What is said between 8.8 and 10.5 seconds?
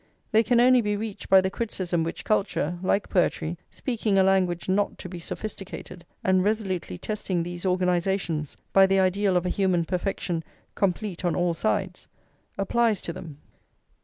the ideal of a human perfection